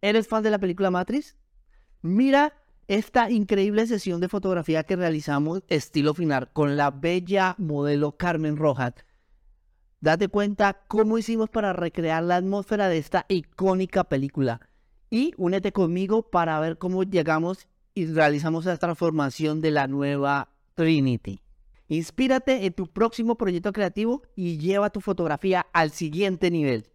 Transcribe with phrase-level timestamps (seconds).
[0.00, 1.36] ¿Eres fan de la película Matrix?
[2.02, 2.54] Mira
[2.86, 8.94] esta increíble sesión de fotografía que realizamos estilo final con la bella modelo Carmen Rojas.
[10.00, 14.60] Date cuenta cómo hicimos para recrear la atmósfera de esta icónica película.
[15.10, 21.40] Y únete conmigo para ver cómo llegamos y realizamos la transformación de la nueva Trinity.
[21.88, 26.86] Inspírate en tu próximo proyecto creativo y lleva tu fotografía al siguiente nivel.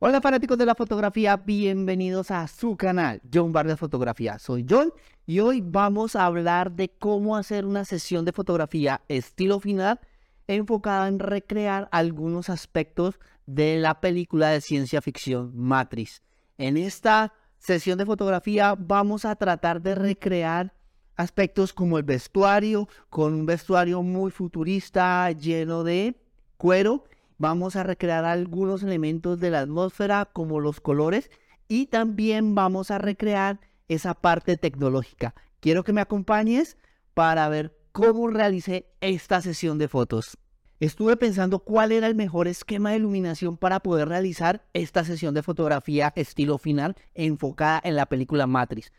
[0.00, 4.38] Hola fanáticos de la fotografía, bienvenidos a su canal, John Vargas Fotografía.
[4.38, 4.92] Soy John
[5.26, 9.98] y hoy vamos a hablar de cómo hacer una sesión de fotografía estilo final
[10.46, 16.22] enfocada en recrear algunos aspectos de la película de ciencia ficción Matrix.
[16.58, 20.72] En esta sesión de fotografía vamos a tratar de recrear
[21.16, 26.14] aspectos como el vestuario, con un vestuario muy futurista lleno de
[26.56, 27.02] cuero
[27.38, 31.30] vamos a recrear algunos elementos de la atmósfera como los colores
[31.68, 35.34] y también vamos a recrear esa parte tecnológica.
[35.60, 36.76] Quiero que me acompañes
[37.14, 40.38] para ver cómo realicé esta sesión de fotos.
[40.80, 45.42] Estuve pensando cuál era el mejor esquema de iluminación para poder realizar esta sesión de
[45.42, 48.92] fotografía estilo final enfocada en la película Matrix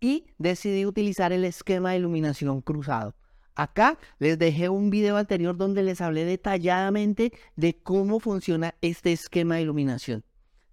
[0.00, 3.14] y decidí utilizar el esquema de iluminación cruzado.
[3.58, 9.56] Acá les dejé un video anterior donde les hablé detalladamente de cómo funciona este esquema
[9.56, 10.22] de iluminación.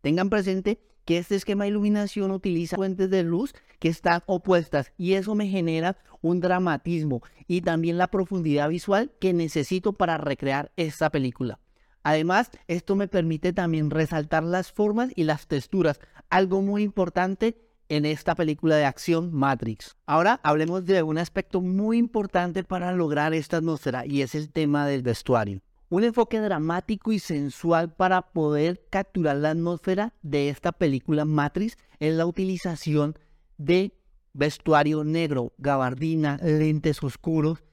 [0.02, 5.14] Tengan presente que este esquema de iluminación utiliza fuentes de luz que están opuestas y
[5.14, 11.10] eso me genera un dramatismo y también la profundidad visual que necesito para recrear esta
[11.10, 11.60] película.
[12.04, 18.06] Además, esto me permite también resaltar las formas y las texturas, algo muy importante en
[18.06, 19.96] esta película de acción Matrix.
[20.06, 24.88] Ahora hablemos de un aspecto muy importante para lograr esta atmósfera y es el tema
[24.88, 25.62] del vestuario.
[25.90, 32.16] Un enfoque dramático y sensual para poder capturar la atmósfera de esta película Matrix es
[32.16, 33.18] la utilización
[33.58, 33.94] de
[34.34, 37.64] vestuario negro, gabardina, lentes oscuros,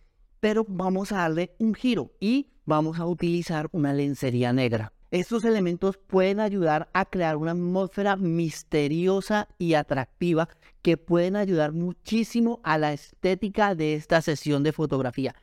[0.40, 4.91] pero vamos a darle un giro y vamos a utilizar una lencería negra.
[5.12, 10.48] Estos elementos pueden ayudar a crear una atmósfera misteriosa y atractiva
[10.80, 15.34] que pueden ayudar muchísimo a la estética de esta sesión de fotografía,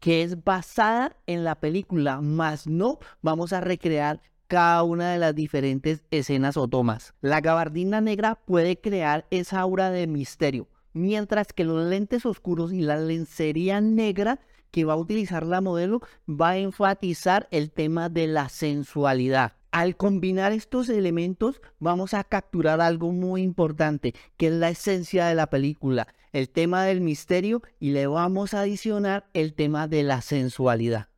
[0.00, 5.34] que es basada en la película, más no vamos a recrear cada una de las
[5.34, 7.12] diferentes escenas o tomas.
[7.20, 12.80] La gabardina negra puede crear esa aura de misterio, mientras que los lentes oscuros y
[12.80, 14.40] la lencería negra
[14.70, 19.52] que va a utilizar la modelo va a enfatizar el tema de la sensualidad.
[19.70, 25.34] Al combinar estos elementos vamos a capturar algo muy importante, que es la esencia de
[25.34, 30.22] la película, el tema del misterio y le vamos a adicionar el tema de la
[30.22, 31.08] sensualidad.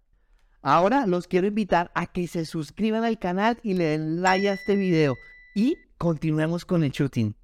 [0.62, 4.54] Ahora los quiero invitar a que se suscriban al canal y le den like a
[4.54, 5.16] este video
[5.54, 7.39] y continuemos con el shooting.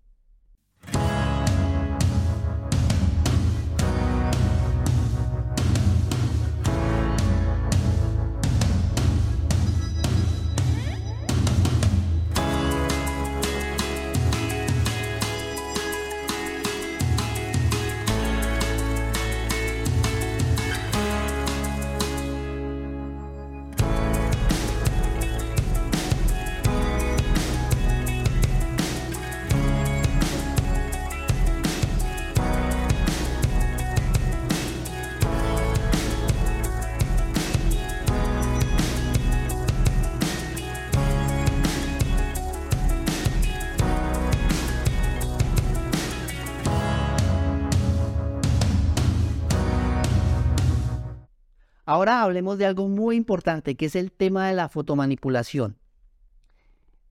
[51.88, 55.78] Ahora hablemos de algo muy importante, que es el tema de la fotomanipulación.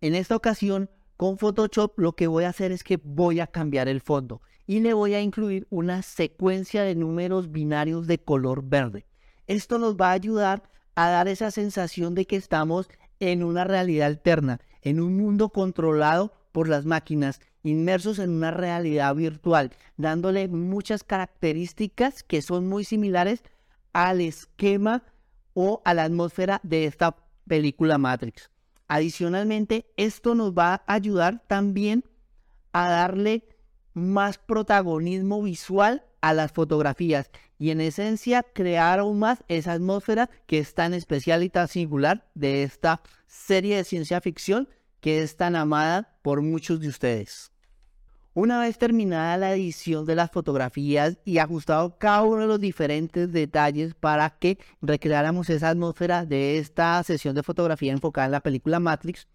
[0.01, 3.87] En esta ocasión, con Photoshop lo que voy a hacer es que voy a cambiar
[3.87, 9.05] el fondo y le voy a incluir una secuencia de números binarios de color verde.
[9.47, 10.63] Esto nos va a ayudar
[10.95, 12.89] a dar esa sensación de que estamos
[13.21, 19.16] en una realidad alterna, en un mundo controlado por las máquinas, inmersos en una realidad
[19.16, 23.41] virtual, dándole muchas características que son muy similares
[23.95, 25.03] al esquema
[25.53, 27.15] o a la atmósfera de esta
[27.47, 28.51] película Matrix.
[28.89, 32.03] Adicionalmente, esto nos va a ayudar también
[32.73, 33.47] a darle
[33.93, 40.59] más protagonismo visual a las fotografías y en esencia crear aún más esa atmósfera que
[40.59, 44.67] es tan especial y tan singular de esta serie de ciencia ficción
[44.99, 47.54] que es tan amada por muchos de ustedes.
[48.37, 53.32] Una vez terminada la edición de las fotografías y ajustado cada uno de los diferentes
[53.32, 58.82] detalles para que recreáramos esa atmósfera de esta sesión de fotografía enfocada en la película
[58.82, 59.29] Matrix,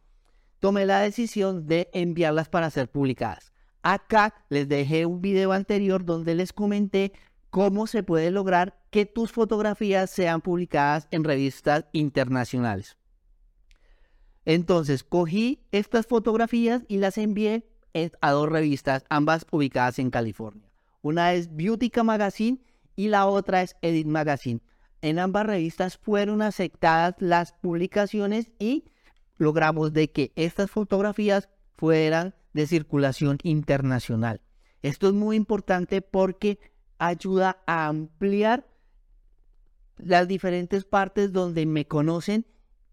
[0.58, 3.54] tomé la decisión de enviarlas para ser publicadas.
[3.80, 7.14] Acá les dejé un video anterior donde les comenté
[7.48, 12.98] cómo se puede lograr que tus fotografías sean publicadas en revistas internacionales.
[14.44, 17.70] Entonces, cogí estas fotografías y las envié
[18.20, 20.70] a dos revistas, ambas ubicadas en California.
[21.02, 22.60] Una es Beautica Magazine
[22.96, 24.60] y la otra es Edit Magazine.
[25.02, 28.84] En ambas revistas fueron aceptadas las publicaciones y
[29.38, 34.42] logramos de que estas fotografías fueran de circulación internacional.
[34.82, 36.58] Esto es muy importante porque
[36.98, 38.66] ayuda a ampliar
[39.96, 42.46] las diferentes partes donde me conocen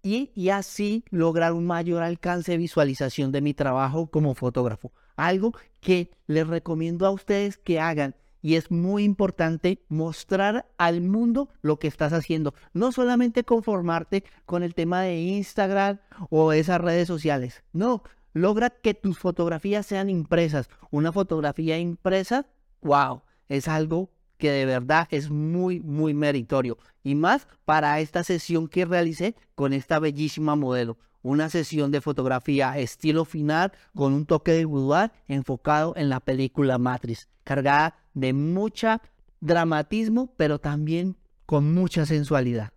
[0.04, 4.92] y, así lograr un mayor alcance de visualización de mi trabajo como fotógrafo.
[5.16, 11.50] Algo que les recomiendo a ustedes que hagan y es muy importante mostrar al mundo
[11.62, 12.54] lo que estás haciendo.
[12.74, 17.64] No solamente conformarte con el tema de Instagram o esas redes sociales.
[17.74, 18.04] No,
[18.34, 20.70] logra que tus fotografías sean impresas.
[20.92, 22.46] Una fotografía impresa,
[22.82, 26.78] wow, es algo que de verdad es muy, muy meritorio.
[27.04, 30.98] Y más para esta sesión que realicé con esta bellísima modelo.
[31.24, 36.78] Una sesión de fotografía estilo final con un toque de boudoir enfocado en la película
[36.78, 39.02] Matrix, cargada de mucha
[39.40, 42.72] dramatismo, pero también con mucha sensualidad.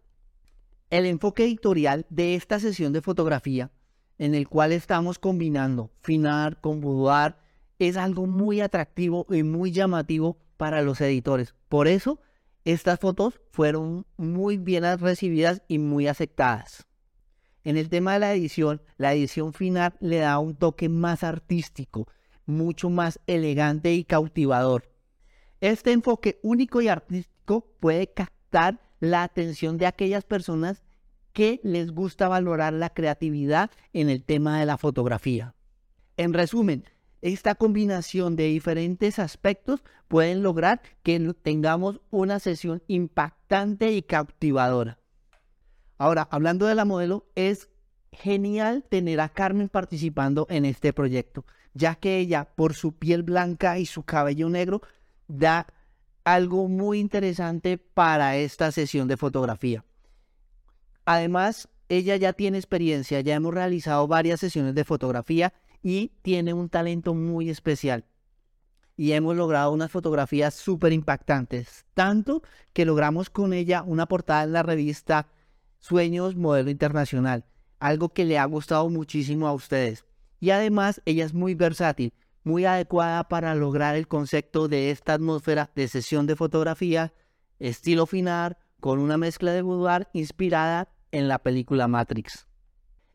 [0.90, 3.70] El enfoque editorial de esta sesión de fotografía,
[4.18, 7.36] en el cual estamos combinando final con boudoir,
[7.78, 11.54] es algo muy atractivo y muy llamativo para los editores.
[11.70, 12.20] Por eso,
[12.66, 16.86] estas fotos fueron muy bien recibidas y muy aceptadas.
[17.64, 22.08] En el tema de la edición, la edición final le da un toque más artístico,
[22.44, 24.92] mucho más elegante y cautivador.
[25.62, 30.82] Este enfoque único y artístico puede captar la atención de aquellas personas
[31.32, 35.54] que les gusta valorar la creatividad en el tema de la fotografía.
[36.18, 36.84] En resumen,
[37.22, 44.98] esta combinación de diferentes aspectos pueden lograr que tengamos una sesión impactante y cautivadora.
[45.98, 47.68] Ahora, hablando de la modelo, es
[48.10, 51.44] genial tener a Carmen participando en este proyecto,
[51.74, 54.80] ya que ella, por su piel blanca y su cabello negro,
[55.28, 55.66] da
[56.24, 59.84] algo muy interesante para esta sesión de fotografía.
[61.04, 65.52] Además, ella ya tiene experiencia, ya hemos realizado varias sesiones de fotografía
[65.82, 68.04] y tiene un talento muy especial.
[68.96, 72.42] Y hemos logrado unas fotografías súper impactantes, tanto
[72.72, 75.28] que logramos con ella una portada en la revista
[75.78, 77.46] Sueños Modelo Internacional,
[77.78, 80.04] algo que le ha gustado muchísimo a ustedes.
[80.38, 82.12] Y además ella es muy versátil,
[82.44, 87.14] muy adecuada para lograr el concepto de esta atmósfera de sesión de fotografía,
[87.58, 92.49] estilo final, con una mezcla de boudoir inspirada en la película Matrix.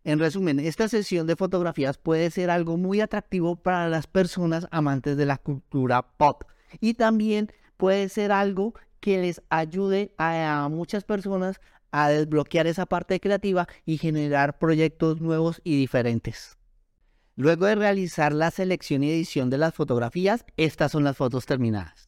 [0.06, 5.18] En resumen, esta sesión de fotografías puede ser algo muy atractivo para las personas amantes
[5.18, 6.44] de la cultura pop
[6.80, 11.60] y también puede ser algo que les ayude a, muchas personas
[11.92, 16.56] a desbloquear esa parte creativa y generar proyectos nuevos y diferentes.
[17.36, 22.05] Luego de realizar la selección y edición de las fotografías, estas son las fotos terminadas.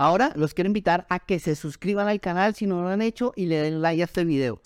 [0.00, 3.34] Ahora los quiero invitar a que se suscriban al canal si no lo han hecho
[3.36, 4.58] y le den like a este video.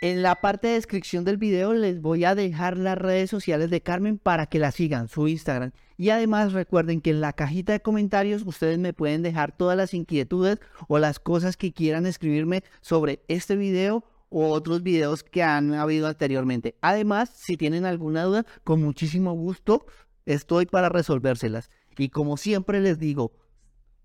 [0.00, 3.80] En la parte de descripción del video les voy a dejar las redes sociales de
[3.80, 5.72] Carmen para que la sigan, su Instagram.
[5.98, 9.92] Y además recuerden que en la cajita de comentarios ustedes me pueden dejar todas las
[9.92, 15.74] inquietudes o las cosas que quieran escribirme sobre este video o otros videos que han
[15.74, 16.76] habido anteriormente.
[16.80, 19.84] Además, si tienen alguna duda, con muchísimo gusto
[20.26, 21.72] estoy para resolvérselas.
[21.98, 23.32] Y como siempre les digo,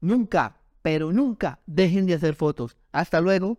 [0.02, 2.78] Nunca, pero nunca dejen de hacer fotos.
[2.92, 3.58] Hasta luego.